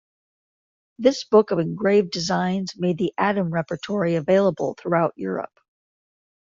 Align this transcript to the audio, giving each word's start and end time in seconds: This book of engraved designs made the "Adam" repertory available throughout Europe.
This 0.97 1.25
book 1.25 1.51
of 1.51 1.59
engraved 1.59 2.09
designs 2.09 2.73
made 2.75 2.97
the 2.97 3.13
"Adam" 3.19 3.51
repertory 3.53 4.15
available 4.15 4.73
throughout 4.79 5.13
Europe. 5.15 5.59